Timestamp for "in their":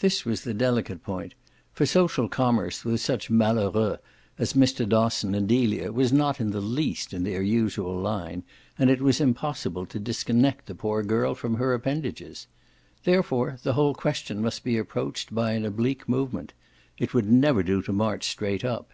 7.12-7.42